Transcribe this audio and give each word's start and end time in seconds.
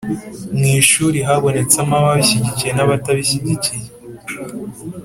Mu 0.57 0.65
ishuri 0.79 1.17
habonetsemo 1.27 1.93
ababishyigikiye 2.01 2.71
n’abatabishyigikiye. 2.73 3.87